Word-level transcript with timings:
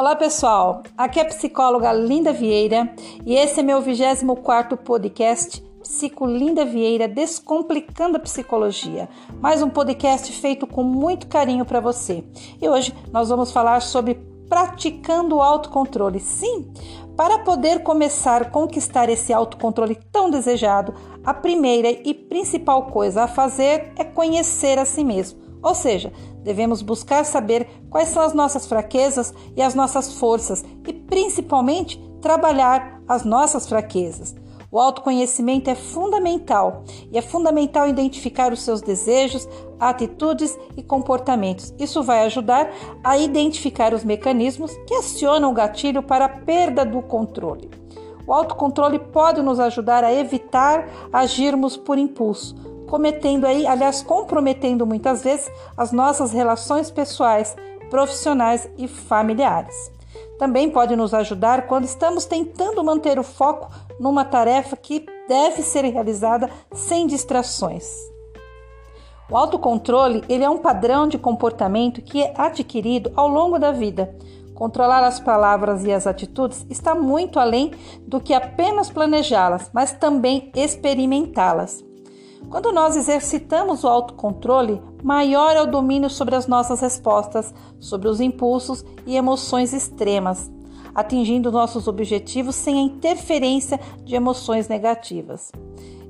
Olá 0.00 0.16
pessoal, 0.16 0.82
aqui 0.96 1.20
é 1.20 1.22
a 1.22 1.26
psicóloga 1.26 1.92
Linda 1.92 2.32
Vieira 2.32 2.90
e 3.26 3.34
esse 3.34 3.60
é 3.60 3.62
meu 3.62 3.82
24 3.82 4.74
podcast 4.78 5.62
Psico 5.82 6.24
Linda 6.24 6.64
Vieira 6.64 7.06
Descomplicando 7.06 8.16
a 8.16 8.20
Psicologia. 8.20 9.10
Mais 9.42 9.60
um 9.60 9.68
podcast 9.68 10.32
feito 10.32 10.66
com 10.66 10.82
muito 10.82 11.26
carinho 11.26 11.66
para 11.66 11.80
você. 11.80 12.24
E 12.62 12.66
hoje 12.66 12.94
nós 13.12 13.28
vamos 13.28 13.52
falar 13.52 13.82
sobre 13.82 14.14
praticando 14.48 15.36
o 15.36 15.42
autocontrole. 15.42 16.18
Sim, 16.18 16.72
para 17.14 17.40
poder 17.40 17.82
começar 17.82 18.40
a 18.40 18.50
conquistar 18.50 19.10
esse 19.10 19.34
autocontrole 19.34 19.98
tão 20.10 20.30
desejado, 20.30 20.94
a 21.22 21.34
primeira 21.34 21.90
e 21.90 22.14
principal 22.14 22.86
coisa 22.86 23.24
a 23.24 23.28
fazer 23.28 23.92
é 23.98 24.04
conhecer 24.04 24.78
a 24.78 24.86
si 24.86 25.04
mesmo. 25.04 25.50
Ou 25.62 25.74
seja, 25.74 26.10
devemos 26.42 26.82
buscar 26.82 27.24
saber 27.24 27.68
quais 27.88 28.08
são 28.08 28.22
as 28.22 28.34
nossas 28.34 28.66
fraquezas 28.66 29.32
e 29.56 29.62
as 29.62 29.74
nossas 29.74 30.14
forças 30.14 30.64
e, 30.86 30.92
principalmente, 30.92 31.98
trabalhar 32.20 33.00
as 33.06 33.24
nossas 33.24 33.68
fraquezas. 33.68 34.34
O 34.72 34.78
autoconhecimento 34.78 35.68
é 35.68 35.74
fundamental 35.74 36.84
e 37.10 37.18
é 37.18 37.22
fundamental 37.22 37.88
identificar 37.88 38.52
os 38.52 38.62
seus 38.62 38.80
desejos, 38.80 39.48
atitudes 39.80 40.56
e 40.76 40.82
comportamentos. 40.82 41.74
Isso 41.76 42.04
vai 42.04 42.24
ajudar 42.24 42.70
a 43.02 43.18
identificar 43.18 43.92
os 43.92 44.04
mecanismos 44.04 44.72
que 44.86 44.94
acionam 44.94 45.50
o 45.50 45.54
gatilho 45.54 46.04
para 46.04 46.26
a 46.26 46.28
perda 46.28 46.84
do 46.84 47.02
controle. 47.02 47.68
O 48.24 48.32
autocontrole 48.32 49.00
pode 49.00 49.42
nos 49.42 49.58
ajudar 49.58 50.04
a 50.04 50.12
evitar 50.14 50.88
agirmos 51.12 51.76
por 51.76 51.98
impulso, 51.98 52.54
cometendo 52.90 53.46
aí, 53.46 53.66
aliás, 53.66 54.02
comprometendo 54.02 54.84
muitas 54.84 55.22
vezes 55.22 55.50
as 55.76 55.92
nossas 55.92 56.32
relações 56.32 56.90
pessoais, 56.90 57.56
profissionais 57.88 58.68
e 58.76 58.88
familiares. 58.88 59.92
Também 60.38 60.68
pode 60.68 60.96
nos 60.96 61.14
ajudar 61.14 61.68
quando 61.68 61.84
estamos 61.84 62.24
tentando 62.26 62.82
manter 62.82 63.18
o 63.18 63.22
foco 63.22 63.70
numa 63.98 64.24
tarefa 64.24 64.76
que 64.76 65.06
deve 65.28 65.62
ser 65.62 65.84
realizada 65.84 66.50
sem 66.72 67.06
distrações. 67.06 67.86
O 69.30 69.36
autocontrole 69.36 70.24
ele 70.28 70.42
é 70.42 70.50
um 70.50 70.58
padrão 70.58 71.06
de 71.06 71.16
comportamento 71.16 72.02
que 72.02 72.20
é 72.20 72.34
adquirido 72.36 73.12
ao 73.14 73.28
longo 73.28 73.58
da 73.58 73.70
vida. 73.70 74.16
Controlar 74.52 75.04
as 75.04 75.20
palavras 75.20 75.84
e 75.84 75.92
as 75.92 76.06
atitudes 76.06 76.66
está 76.68 76.94
muito 76.94 77.38
além 77.38 77.70
do 78.06 78.20
que 78.20 78.34
apenas 78.34 78.90
planejá-las, 78.90 79.70
mas 79.72 79.92
também 79.92 80.50
experimentá-las. 80.54 81.89
Quando 82.48 82.72
nós 82.72 82.96
exercitamos 82.96 83.84
o 83.84 83.88
autocontrole, 83.88 84.80
maior 85.02 85.54
é 85.54 85.62
o 85.62 85.70
domínio 85.70 86.10
sobre 86.10 86.34
as 86.34 86.46
nossas 86.46 86.80
respostas, 86.80 87.54
sobre 87.78 88.08
os 88.08 88.20
impulsos 88.20 88.84
e 89.06 89.16
emoções 89.16 89.72
extremas, 89.72 90.50
atingindo 90.94 91.52
nossos 91.52 91.86
objetivos 91.86 92.56
sem 92.56 92.78
a 92.78 92.82
interferência 92.82 93.78
de 94.04 94.14
emoções 94.14 94.68
negativas. 94.68 95.52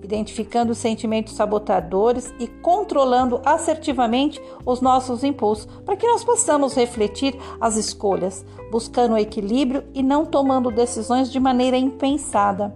Identificando 0.03 0.73
os 0.73 0.79
sentimentos 0.79 1.35
sabotadores 1.35 2.33
e 2.41 2.47
controlando 2.47 3.41
assertivamente 3.45 4.41
os 4.65 4.81
nossos 4.81 5.23
impulsos, 5.23 5.67
para 5.85 5.95
que 5.95 6.07
nós 6.07 6.25
possamos 6.25 6.75
refletir 6.75 7.39
as 7.61 7.77
escolhas, 7.77 8.45
buscando 8.73 9.13
o 9.13 9.19
equilíbrio 9.19 9.85
e 9.93 10.03
não 10.03 10.25
tomando 10.25 10.71
decisões 10.71 11.31
de 11.31 11.39
maneira 11.39 11.77
impensada. 11.77 12.75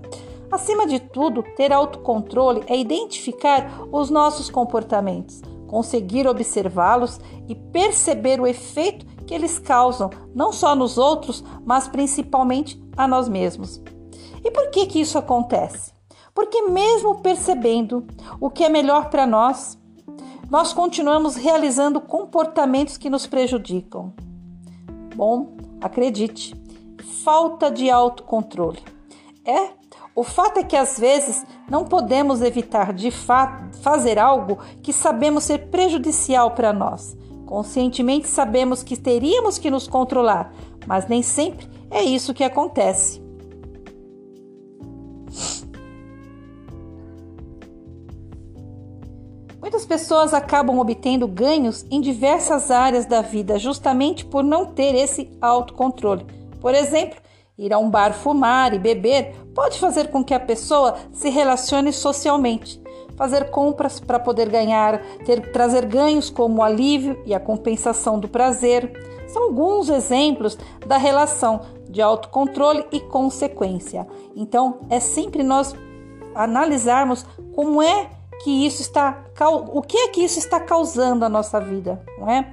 Acima 0.50 0.86
de 0.86 1.00
tudo, 1.00 1.42
ter 1.56 1.72
autocontrole 1.72 2.62
é 2.66 2.76
identificar 2.76 3.82
os 3.90 4.10
nossos 4.10 4.50
comportamentos, 4.50 5.42
conseguir 5.66 6.26
observá-los 6.26 7.20
e 7.48 7.54
perceber 7.54 8.40
o 8.40 8.46
efeito 8.46 9.06
que 9.26 9.34
eles 9.34 9.58
causam, 9.58 10.10
não 10.34 10.52
só 10.52 10.74
nos 10.74 10.98
outros, 10.98 11.42
mas 11.64 11.88
principalmente 11.88 12.80
a 12.96 13.08
nós 13.08 13.28
mesmos. 13.28 13.82
E 14.44 14.50
por 14.50 14.70
que 14.70 14.86
que 14.86 15.00
isso 15.00 15.18
acontece? 15.18 15.92
Porque 16.34 16.62
mesmo 16.62 17.20
percebendo 17.20 18.06
o 18.40 18.50
que 18.50 18.64
é 18.64 18.68
melhor 18.68 19.08
para 19.08 19.26
nós, 19.26 19.78
nós 20.50 20.72
continuamos 20.72 21.36
realizando 21.36 22.00
comportamentos 22.00 22.96
que 22.98 23.08
nos 23.08 23.26
prejudicam. 23.26 24.12
Bom, 25.16 25.56
acredite, 25.80 26.54
falta 27.24 27.70
de 27.70 27.90
autocontrole. 27.90 28.82
É 29.44 29.83
o 30.14 30.22
fato 30.22 30.60
é 30.60 30.62
que 30.62 30.76
às 30.76 30.98
vezes 30.98 31.44
não 31.68 31.84
podemos 31.84 32.40
evitar 32.40 32.92
de 32.92 33.10
fazer 33.10 34.18
algo 34.18 34.58
que 34.80 34.92
sabemos 34.92 35.44
ser 35.44 35.66
prejudicial 35.70 36.52
para 36.52 36.72
nós. 36.72 37.16
Conscientemente 37.44 38.28
sabemos 38.28 38.82
que 38.82 38.96
teríamos 38.96 39.58
que 39.58 39.70
nos 39.70 39.88
controlar, 39.88 40.54
mas 40.86 41.08
nem 41.08 41.20
sempre 41.20 41.68
é 41.90 42.02
isso 42.02 42.32
que 42.32 42.44
acontece. 42.44 43.22
Muitas 49.60 49.84
pessoas 49.84 50.32
acabam 50.32 50.78
obtendo 50.78 51.26
ganhos 51.26 51.84
em 51.90 52.00
diversas 52.00 52.70
áreas 52.70 53.06
da 53.06 53.20
vida 53.20 53.58
justamente 53.58 54.24
por 54.24 54.44
não 54.44 54.66
ter 54.66 54.94
esse 54.94 55.28
autocontrole. 55.40 56.24
Por 56.60 56.74
exemplo, 56.74 57.23
Ir 57.56 57.72
a 57.72 57.78
um 57.78 57.88
bar 57.88 58.12
fumar 58.12 58.74
e 58.74 58.78
beber 58.78 59.32
pode 59.54 59.78
fazer 59.78 60.08
com 60.08 60.24
que 60.24 60.34
a 60.34 60.40
pessoa 60.40 60.96
se 61.12 61.28
relacione 61.30 61.92
socialmente. 61.92 62.82
Fazer 63.16 63.50
compras 63.50 64.00
para 64.00 64.18
poder 64.18 64.48
ganhar, 64.48 65.00
ter, 65.24 65.52
trazer 65.52 65.86
ganhos 65.86 66.28
como 66.28 66.58
o 66.58 66.62
alívio 66.64 67.22
e 67.24 67.32
a 67.32 67.38
compensação 67.38 68.18
do 68.18 68.26
prazer. 68.26 68.92
São 69.28 69.44
alguns 69.44 69.88
exemplos 69.88 70.58
da 70.84 70.96
relação 70.96 71.60
de 71.88 72.02
autocontrole 72.02 72.84
e 72.90 72.98
consequência. 72.98 74.04
Então, 74.34 74.80
é 74.90 74.98
sempre 74.98 75.44
nós 75.44 75.76
analisarmos 76.34 77.24
como 77.54 77.80
é 77.80 78.10
que 78.42 78.66
isso 78.66 78.82
está, 78.82 79.24
o 79.72 79.80
que 79.80 79.96
é 79.96 80.08
que 80.08 80.22
isso 80.22 80.40
está 80.40 80.58
causando 80.58 81.24
à 81.24 81.28
nossa 81.28 81.60
vida, 81.60 82.02
não 82.18 82.28
é? 82.28 82.52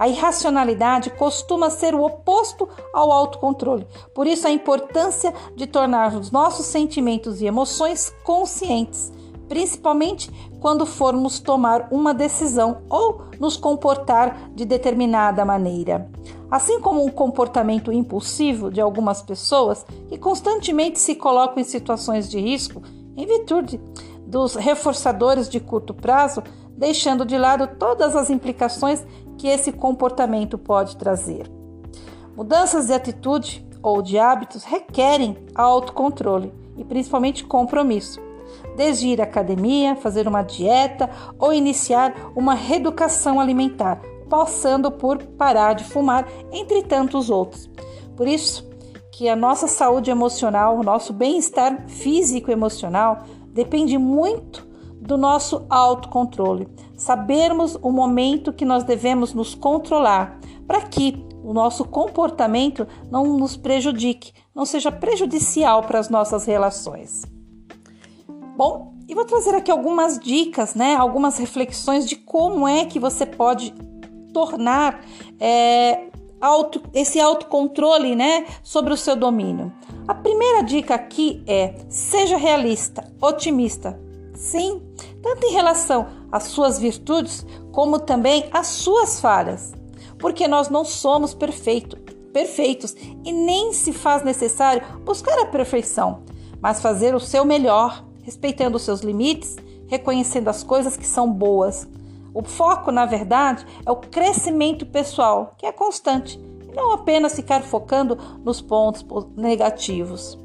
A 0.00 0.08
irracionalidade 0.08 1.10
costuma 1.10 1.68
ser 1.68 1.94
o 1.94 2.02
oposto 2.02 2.66
ao 2.90 3.12
autocontrole. 3.12 3.86
Por 4.14 4.26
isso 4.26 4.48
a 4.48 4.50
importância 4.50 5.34
de 5.54 5.66
tornar 5.66 6.16
os 6.16 6.30
nossos 6.30 6.64
sentimentos 6.64 7.42
e 7.42 7.46
emoções 7.46 8.10
conscientes, 8.24 9.12
principalmente 9.46 10.30
quando 10.58 10.86
formos 10.86 11.38
tomar 11.38 11.88
uma 11.90 12.14
decisão 12.14 12.78
ou 12.88 13.24
nos 13.38 13.58
comportar 13.58 14.50
de 14.54 14.64
determinada 14.64 15.44
maneira. 15.44 16.10
Assim 16.50 16.80
como 16.80 17.04
o 17.04 17.12
comportamento 17.12 17.92
impulsivo 17.92 18.70
de 18.70 18.80
algumas 18.80 19.20
pessoas 19.20 19.84
que 20.08 20.16
constantemente 20.16 20.98
se 20.98 21.14
colocam 21.14 21.60
em 21.60 21.64
situações 21.64 22.26
de 22.30 22.40
risco 22.40 22.80
em 23.14 23.26
virtude 23.26 23.78
dos 24.26 24.54
reforçadores 24.54 25.46
de 25.46 25.60
curto 25.60 25.92
prazo, 25.92 26.42
deixando 26.74 27.26
de 27.26 27.36
lado 27.36 27.66
todas 27.78 28.16
as 28.16 28.30
implicações 28.30 29.04
que 29.40 29.48
esse 29.48 29.72
comportamento 29.72 30.58
pode 30.58 30.98
trazer. 30.98 31.50
Mudanças 32.36 32.88
de 32.88 32.92
atitude 32.92 33.66
ou 33.82 34.02
de 34.02 34.18
hábitos 34.18 34.64
requerem 34.64 35.34
autocontrole 35.54 36.52
e 36.76 36.84
principalmente 36.84 37.42
compromisso. 37.44 38.20
Desde 38.76 39.08
ir 39.08 39.18
à 39.18 39.24
academia, 39.24 39.96
fazer 39.96 40.28
uma 40.28 40.42
dieta 40.42 41.08
ou 41.38 41.54
iniciar 41.54 42.14
uma 42.36 42.52
reeducação 42.52 43.40
alimentar, 43.40 44.02
passando 44.28 44.92
por 44.92 45.16
parar 45.22 45.72
de 45.72 45.84
fumar, 45.84 46.28
entre 46.52 46.82
tantos 46.82 47.30
outros. 47.30 47.70
Por 48.14 48.28
isso 48.28 48.68
que 49.10 49.26
a 49.26 49.34
nossa 49.34 49.66
saúde 49.66 50.10
emocional, 50.10 50.78
o 50.78 50.82
nosso 50.82 51.14
bem-estar 51.14 51.88
físico 51.88 52.50
e 52.50 52.52
emocional 52.52 53.22
depende 53.46 53.96
muito 53.96 54.68
do 55.00 55.16
nosso 55.16 55.64
autocontrole. 55.70 56.68
Sabermos 57.00 57.78
o 57.80 57.90
momento 57.90 58.52
que 58.52 58.62
nós 58.62 58.84
devemos 58.84 59.32
nos 59.32 59.54
controlar 59.54 60.38
para 60.66 60.82
que 60.82 61.24
o 61.42 61.54
nosso 61.54 61.82
comportamento 61.82 62.86
não 63.10 63.38
nos 63.38 63.56
prejudique, 63.56 64.34
não 64.54 64.66
seja 64.66 64.92
prejudicial 64.92 65.82
para 65.82 65.98
as 65.98 66.10
nossas 66.10 66.44
relações. 66.44 67.22
Bom, 68.54 68.92
e 69.08 69.14
vou 69.14 69.24
trazer 69.24 69.54
aqui 69.54 69.70
algumas 69.70 70.18
dicas, 70.18 70.74
né? 70.74 70.94
Algumas 70.94 71.38
reflexões 71.38 72.06
de 72.06 72.16
como 72.16 72.68
é 72.68 72.84
que 72.84 73.00
você 73.00 73.24
pode 73.24 73.72
tornar 74.30 75.02
é, 75.40 76.10
auto, 76.38 76.82
esse 76.92 77.18
autocontrole, 77.18 78.14
né, 78.14 78.44
sobre 78.62 78.92
o 78.92 78.96
seu 78.96 79.16
domínio. 79.16 79.72
A 80.06 80.14
primeira 80.14 80.62
dica 80.62 80.96
aqui 80.96 81.42
é: 81.46 81.76
seja 81.88 82.36
realista, 82.36 83.10
otimista. 83.22 83.98
Sim, 84.40 84.80
tanto 85.22 85.46
em 85.46 85.52
relação 85.52 86.06
às 86.32 86.44
suas 86.44 86.78
virtudes 86.78 87.44
como 87.70 88.00
também 88.00 88.48
às 88.50 88.68
suas 88.68 89.20
falhas, 89.20 89.74
porque 90.18 90.48
nós 90.48 90.70
não 90.70 90.82
somos 90.82 91.34
perfeito, 91.34 91.94
perfeitos 92.32 92.96
e 93.22 93.32
nem 93.32 93.74
se 93.74 93.92
faz 93.92 94.24
necessário 94.24 94.82
buscar 95.04 95.38
a 95.40 95.44
perfeição, 95.44 96.22
mas 96.58 96.80
fazer 96.80 97.14
o 97.14 97.20
seu 97.20 97.44
melhor, 97.44 98.02
respeitando 98.22 98.78
os 98.78 98.82
seus 98.82 99.02
limites, 99.02 99.56
reconhecendo 99.86 100.48
as 100.48 100.62
coisas 100.62 100.96
que 100.96 101.06
são 101.06 101.30
boas. 101.30 101.86
O 102.32 102.42
foco, 102.42 102.90
na 102.90 103.04
verdade, 103.04 103.66
é 103.84 103.90
o 103.92 103.96
crescimento 103.96 104.86
pessoal, 104.86 105.54
que 105.58 105.66
é 105.66 105.72
constante 105.72 106.40
e 106.66 106.74
não 106.74 106.92
apenas 106.92 107.34
ficar 107.34 107.62
focando 107.62 108.16
nos 108.42 108.62
pontos 108.62 109.04
negativos. 109.36 110.38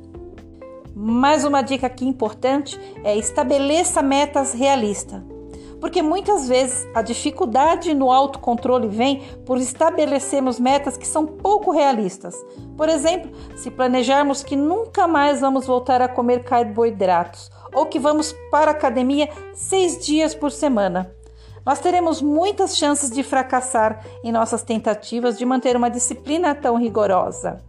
Mais 0.97 1.43
uma 1.43 1.61
dica 1.61 1.87
aqui 1.87 2.05
importante 2.07 2.79
é 3.03 3.17
estabeleça 3.17 4.01
metas 4.01 4.53
realistas. 4.53 5.21
Porque 5.81 6.01
muitas 6.01 6.47
vezes 6.47 6.87
a 6.95 7.01
dificuldade 7.01 7.93
no 7.93 8.09
autocontrole 8.09 8.87
vem 8.87 9.21
por 9.45 9.57
estabelecermos 9.57 10.57
metas 10.57 10.95
que 10.95 11.05
são 11.05 11.25
pouco 11.25 11.71
realistas. 11.71 12.33
Por 12.77 12.87
exemplo, 12.87 13.29
se 13.57 13.69
planejarmos 13.69 14.41
que 14.41 14.55
nunca 14.55 15.05
mais 15.05 15.41
vamos 15.41 15.67
voltar 15.67 16.01
a 16.01 16.07
comer 16.07 16.45
carboidratos 16.45 17.51
ou 17.73 17.85
que 17.87 17.99
vamos 17.99 18.33
para 18.49 18.71
a 18.71 18.73
academia 18.73 19.29
seis 19.53 20.03
dias 20.05 20.33
por 20.33 20.49
semana. 20.49 21.13
Nós 21.65 21.79
teremos 21.79 22.21
muitas 22.21 22.77
chances 22.77 23.11
de 23.11 23.21
fracassar 23.21 24.01
em 24.23 24.31
nossas 24.31 24.63
tentativas 24.63 25.37
de 25.37 25.45
manter 25.45 25.75
uma 25.75 25.89
disciplina 25.89 26.55
tão 26.55 26.77
rigorosa. 26.77 27.61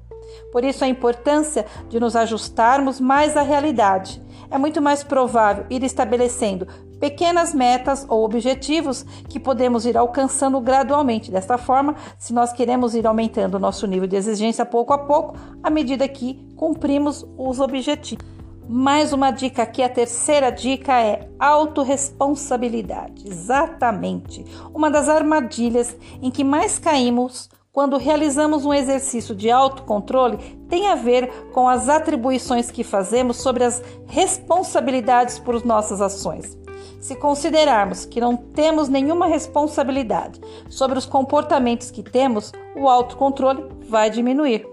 Por 0.53 0.65
isso, 0.65 0.85
a 0.85 0.89
importância 0.89 1.67
de 1.89 2.01
nos 2.01 2.17
ajustarmos 2.17 3.01
mais 3.01 3.37
à 3.37 3.43
realidade. 3.43 4.23
É 4.51 4.59
muito 4.59 4.81
mais 4.81 5.03
provável 5.03 5.67
ir 5.69 5.83
estabelecendo 5.83 6.67
pequenas 7.01 7.53
metas 7.53 8.07
ou 8.09 8.25
objetivos 8.25 9.05
que 9.29 9.39
podemos 9.39 9.85
ir 9.85 9.97
alcançando 9.97 10.61
gradualmente. 10.61 11.31
Desta 11.31 11.59
forma, 11.59 11.95
se 12.19 12.33
nós 12.33 12.53
queremos 12.53 12.95
ir 12.95 13.07
aumentando 13.07 13.57
o 13.57 13.61
nosso 13.61 13.87
nível 13.87 14.07
de 14.07 14.17
exigência 14.17 14.65
pouco 14.65 14.93
a 14.93 14.99
pouco, 14.99 15.37
à 15.63 15.71
medida 15.71 16.09
que 16.09 16.35
cumprimos 16.57 17.27
os 17.37 17.61
objetivos. 17.61 18.25
Mais 18.69 19.13
uma 19.13 19.31
dica 19.31 19.63
aqui, 19.63 19.81
a 19.81 19.89
terceira 19.89 20.51
dica 20.51 21.01
é 21.01 21.29
autorresponsabilidade. 21.39 23.29
Exatamente. 23.29 24.45
Uma 24.75 24.91
das 24.91 25.09
armadilhas 25.09 25.97
em 26.21 26.33
que 26.33 26.43
mais 26.43 26.77
caímos 26.77 27.49
quando 27.77 27.99
realizamos 27.99 28.65
um 28.65 28.73
exercício 28.73 29.35
de 29.35 29.51
autocontrole 29.51 30.39
tem 30.67 30.89
a 30.89 30.95
ver 30.95 31.31
com 31.53 31.69
as 31.69 31.91
atribuições 31.91 32.71
que 32.71 32.83
fazemos 32.83 33.37
sobre 33.37 33.65
as 33.65 33.83
responsabilidades 34.07 35.39
por 35.39 35.63
nossas 35.63 36.01
ações. 36.01 36.57
Se 36.99 37.15
considerarmos 37.15 38.07
que 38.07 38.19
não 38.19 38.35
temos 38.35 38.89
nenhuma 38.89 39.27
responsabilidade 39.27 40.41
sobre 40.71 40.99
os 40.99 41.05
comportamentos 41.05 41.91
que 41.91 42.03
temos, 42.03 42.51
o 42.75 42.89
autocontrole 42.89 43.67
vai 43.87 44.09
diminuir. 44.09 44.67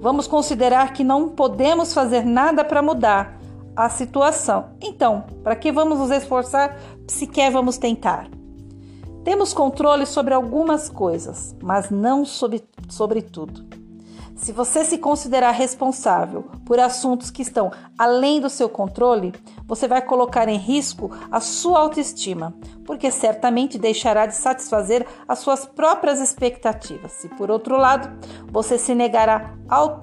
Vamos 0.00 0.28
considerar 0.28 0.92
que 0.92 1.02
não 1.02 1.30
podemos 1.30 1.92
fazer 1.92 2.24
nada 2.24 2.62
para 2.62 2.80
mudar 2.80 3.36
a 3.74 3.88
situação. 3.88 4.66
Então, 4.80 5.24
para 5.42 5.56
que 5.56 5.72
vamos 5.72 5.98
nos 5.98 6.12
esforçar 6.12 6.78
se 7.08 7.26
quer 7.26 7.50
vamos 7.50 7.78
tentar? 7.78 8.28
Temos 9.24 9.54
controle 9.54 10.04
sobre 10.04 10.34
algumas 10.34 10.90
coisas, 10.90 11.56
mas 11.62 11.88
não 11.88 12.26
sobre, 12.26 12.62
sobre 12.90 13.22
tudo. 13.22 13.64
Se 14.36 14.52
você 14.52 14.84
se 14.84 14.98
considerar 14.98 15.52
responsável 15.52 16.44
por 16.66 16.78
assuntos 16.78 17.30
que 17.30 17.40
estão 17.40 17.72
além 17.96 18.38
do 18.38 18.50
seu 18.50 18.68
controle, 18.68 19.32
você 19.66 19.88
vai 19.88 20.02
colocar 20.02 20.46
em 20.46 20.58
risco 20.58 21.10
a 21.30 21.40
sua 21.40 21.78
autoestima, 21.78 22.52
porque 22.84 23.10
certamente 23.10 23.78
deixará 23.78 24.26
de 24.26 24.34
satisfazer 24.34 25.06
as 25.26 25.38
suas 25.38 25.64
próprias 25.64 26.20
expectativas. 26.20 27.12
Se, 27.12 27.28
por 27.30 27.50
outro 27.50 27.78
lado, 27.78 28.10
você 28.52 28.76
se 28.76 28.94
negará 28.94 29.54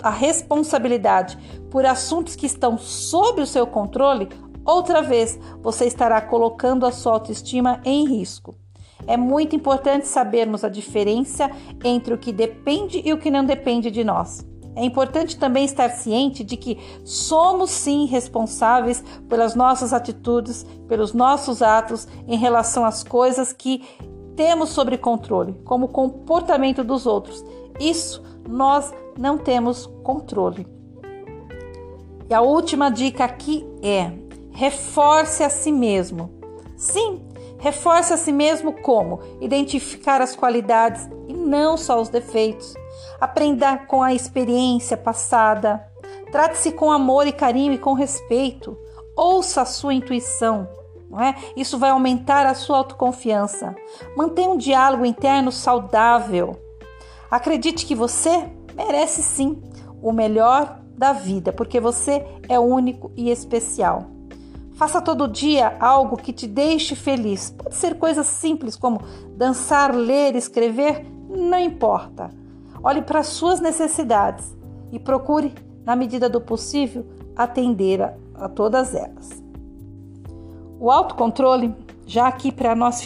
a 0.02 0.10
responsabilidade 0.10 1.38
por 1.70 1.86
assuntos 1.86 2.36
que 2.36 2.48
estão 2.48 2.76
sob 2.76 3.42
o 3.42 3.48
seu 3.48 3.68
controle, 3.68 4.30
outra 4.66 5.04
vez 5.04 5.38
você 5.62 5.86
estará 5.86 6.20
colocando 6.22 6.88
a 6.88 6.92
sua 6.92 7.14
autoestima 7.14 7.80
em 7.86 8.08
risco. 8.08 8.61
É 9.08 9.18
muito 9.18 9.56
importante 9.56 10.08
sabermos 10.08 10.64
a 10.64 10.70
diferença 10.70 11.50
entre 11.84 12.14
o 12.14 12.18
que 12.18 12.32
depende 12.32 13.02
e 13.04 13.14
o 13.14 13.18
que 13.18 13.32
não 13.32 13.44
depende 13.44 13.90
de 13.92 14.04
nós. 14.04 14.46
É 14.76 14.86
importante 14.86 15.38
também 15.38 15.66
estar 15.66 15.90
ciente 15.90 16.44
de 16.44 16.56
que 16.56 16.78
somos 17.04 17.70
sim 17.72 18.06
responsáveis 18.06 19.04
pelas 19.28 19.54
nossas 19.54 19.92
atitudes, 19.92 20.66
pelos 20.88 21.14
nossos 21.14 21.62
atos 21.62 22.08
em 22.28 22.38
relação 22.38 22.86
às 22.86 23.04
coisas 23.04 23.52
que 23.52 23.84
temos 24.36 24.70
sobre 24.70 24.98
controle, 24.98 25.54
como 25.66 25.88
o 25.88 25.90
comportamento 25.90 26.84
dos 26.84 27.06
outros. 27.06 27.44
Isso 27.80 28.24
nós 28.48 28.94
não 29.18 29.38
temos 29.38 29.88
controle. 30.04 30.66
E 32.30 32.34
a 32.34 32.40
última 32.40 32.90
dica 32.90 33.26
aqui 33.26 33.68
é: 33.84 34.12
reforce 34.52 35.44
a 35.44 35.50
si 35.50 35.72
mesmo. 35.72 36.32
Sim, 36.78 37.22
Reforce 37.62 38.12
a 38.12 38.18
si 38.18 38.32
mesmo 38.32 38.74
como 38.74 39.20
identificar 39.40 40.20
as 40.20 40.36
qualidades 40.36 41.08
e 41.28 41.34
não 41.34 41.78
só 41.78 42.02
os 42.02 42.10
defeitos. 42.10 42.74
Aprenda 43.20 43.78
com 43.78 44.02
a 44.02 44.16
experiência 44.16 44.98
passada. 44.98 45.88
Trate-se 46.32 46.72
com 46.72 46.92
amor 46.92 47.28
e 47.28 47.32
carinho 47.32 47.72
e 47.72 47.78
com 47.78 47.94
respeito. 47.94 48.76
Ouça 49.16 49.62
a 49.62 49.66
sua 49.66 49.94
intuição. 49.94 50.68
É? 51.20 51.36
Isso 51.56 51.78
vai 51.78 51.92
aumentar 51.92 52.48
a 52.48 52.56
sua 52.56 52.78
autoconfiança. 52.78 53.76
Mantenha 54.18 54.50
um 54.50 54.58
diálogo 54.58 55.06
interno 55.06 55.52
saudável. 55.52 56.60
Acredite 57.30 57.86
que 57.86 57.94
você 57.94 58.50
merece 58.74 59.22
sim 59.22 59.62
o 60.02 60.12
melhor 60.12 60.80
da 60.98 61.14
vida, 61.14 61.54
porque 61.54 61.80
você 61.80 62.26
é 62.50 62.60
único 62.60 63.12
e 63.16 63.30
especial. 63.30 64.21
Faça 64.82 65.00
todo 65.00 65.28
dia 65.28 65.78
algo 65.80 66.18
que 66.18 66.34
te 66.34 66.48
deixe 66.48 66.96
feliz. 66.96 67.52
Pode 67.56 67.76
ser 67.76 68.00
coisas 68.00 68.26
simples 68.26 68.76
como 68.76 69.00
dançar, 69.38 69.94
ler, 69.94 70.36
escrever, 70.36 71.06
não 71.30 71.60
importa. 71.60 72.32
Olhe 72.82 73.04
para 73.04 73.20
as 73.20 73.28
suas 73.28 73.60
necessidades 73.60 74.58
e 74.92 74.98
procure, 74.98 75.54
na 75.86 75.96
medida 75.96 76.28
do 76.28 76.42
possível, 76.42 77.06
atender 77.36 78.02
a, 78.02 78.16
a 78.34 78.50
todas 78.50 78.96
elas. 78.96 79.44
O 80.80 80.90
autocontrole, 80.90 81.76
já 82.08 82.28
aqui 82.28 82.52
para 82.52 82.76
nós 82.76 83.04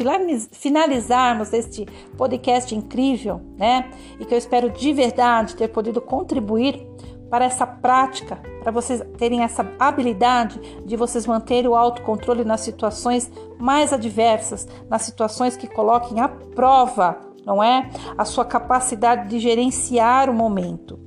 finalizarmos 0.53 1.51
este 1.51 1.85
podcast 2.17 2.73
incrível, 2.73 3.41
né? 3.57 3.91
E 4.17 4.23
que 4.23 4.33
eu 4.33 4.37
espero 4.37 4.69
de 4.69 4.93
verdade 4.93 5.57
ter 5.57 5.67
podido 5.67 5.99
contribuir 5.99 6.87
para 7.29 7.45
essa 7.45 7.65
prática 7.65 8.39
para 8.65 8.71
vocês 8.71 8.99
terem 9.17 9.43
essa 9.43 9.63
habilidade 9.79 10.59
de 10.85 10.95
vocês 10.95 11.27
manterem 11.27 11.69
o 11.69 11.75
autocontrole 11.75 12.43
nas 12.43 12.61
situações 12.61 13.31
mais 13.59 13.93
adversas, 13.93 14.67
nas 14.89 15.03
situações 15.03 15.55
que 15.55 15.67
coloquem 15.67 16.19
à 16.19 16.27
prova, 16.27 17.15
não 17.45 17.63
é? 17.63 17.87
A 18.17 18.25
sua 18.25 18.43
capacidade 18.43 19.29
de 19.29 19.37
gerenciar 19.37 20.31
o 20.31 20.33
momento. 20.33 20.99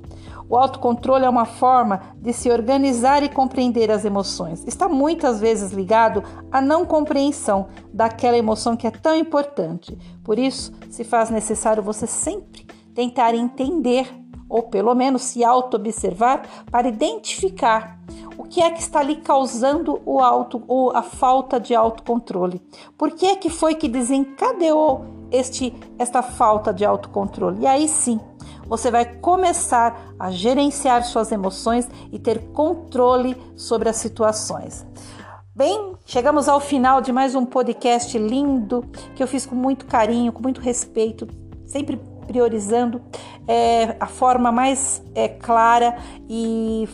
O 0.47 0.55
autocontrole 0.55 1.25
é 1.25 1.29
uma 1.29 1.45
forma 1.45 2.01
de 2.15 2.31
se 2.31 2.49
organizar 2.49 3.21
e 3.23 3.29
compreender 3.29 3.91
as 3.91 4.05
emoções. 4.05 4.65
Está 4.65 4.87
muitas 4.87 5.41
vezes 5.41 5.73
ligado 5.73 6.23
à 6.49 6.61
não 6.61 6.85
compreensão 6.85 7.67
daquela 7.93 8.37
emoção 8.37 8.77
que 8.77 8.87
é 8.87 8.91
tão 8.91 9.15
importante. 9.15 9.95
Por 10.23 10.39
isso, 10.39 10.71
se 10.89 11.03
faz 11.03 11.29
necessário 11.29 11.83
você 11.83 12.07
sempre 12.07 12.65
tentar 12.95 13.35
entender 13.35 14.18
ou 14.49 14.63
pelo 14.63 14.93
menos 14.95 15.21
se 15.21 15.43
auto-observar 15.43 16.41
para 16.71 16.89
identificar 16.89 17.99
o 18.37 18.43
que 18.43 18.61
é 18.61 18.71
que 18.71 18.81
está 18.81 18.99
ali 18.99 19.17
causando 19.17 20.01
o 20.05 20.19
auto 20.19 20.63
ou 20.67 20.95
a 20.95 21.03
falta 21.03 21.59
de 21.59 21.75
autocontrole. 21.75 22.61
Por 22.97 23.11
que 23.11 23.27
é 23.27 23.35
que 23.35 23.49
foi 23.49 23.75
que 23.75 23.87
desencadeou 23.87 25.05
este 25.31 25.73
esta 25.99 26.23
falta 26.23 26.73
de 26.73 26.83
autocontrole? 26.83 27.61
E 27.61 27.67
aí 27.67 27.87
sim, 27.87 28.19
você 28.67 28.89
vai 28.89 29.05
começar 29.05 30.13
a 30.17 30.31
gerenciar 30.31 31.03
suas 31.03 31.31
emoções 31.31 31.87
e 32.11 32.17
ter 32.17 32.51
controle 32.51 33.35
sobre 33.55 33.89
as 33.89 33.97
situações. 33.97 34.85
Bem, 35.53 35.93
chegamos 36.05 36.47
ao 36.47 36.61
final 36.61 37.01
de 37.01 37.11
mais 37.11 37.35
um 37.35 37.45
podcast 37.45 38.17
lindo 38.17 38.85
que 39.13 39.21
eu 39.21 39.27
fiz 39.27 39.45
com 39.45 39.55
muito 39.55 39.85
carinho, 39.85 40.31
com 40.31 40.41
muito 40.41 40.61
respeito, 40.61 41.27
sempre 41.67 41.99
priorizando 42.29 43.01
é, 43.47 43.95
a 43.99 44.05
forma 44.05 44.51
mais 44.51 45.03
é, 45.15 45.27
clara 45.27 45.97
e 46.29 46.87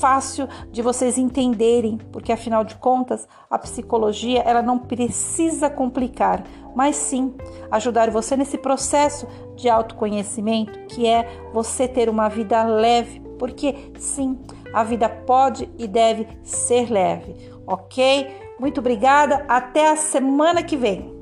fácil 0.00 0.48
de 0.72 0.80
vocês 0.80 1.18
entenderem, 1.18 1.98
porque 2.10 2.32
afinal 2.32 2.64
de 2.64 2.74
contas 2.76 3.28
a 3.50 3.58
psicologia 3.58 4.40
ela 4.40 4.62
não 4.62 4.78
precisa 4.78 5.68
complicar, 5.68 6.42
mas 6.74 6.96
sim 6.96 7.34
ajudar 7.70 8.10
você 8.10 8.38
nesse 8.38 8.56
processo 8.56 9.28
de 9.54 9.68
autoconhecimento, 9.68 10.78
que 10.86 11.06
é 11.06 11.28
você 11.52 11.86
ter 11.86 12.08
uma 12.08 12.30
vida 12.30 12.62
leve, 12.62 13.20
porque 13.38 13.92
sim, 13.98 14.38
a 14.72 14.82
vida 14.82 15.10
pode 15.10 15.70
e 15.76 15.86
deve 15.86 16.26
ser 16.42 16.90
leve, 16.90 17.36
ok? 17.66 18.26
Muito 18.58 18.80
obrigada, 18.80 19.44
até 19.46 19.90
a 19.90 19.96
semana 19.96 20.62
que 20.62 20.76
vem. 20.78 21.19